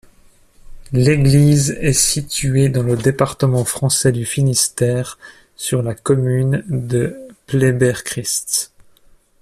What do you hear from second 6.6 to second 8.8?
de Pleyber-Christ.